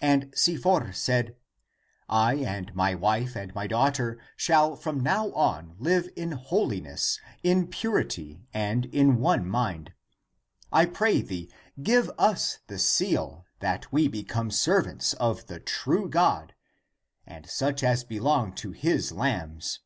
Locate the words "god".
16.08-16.54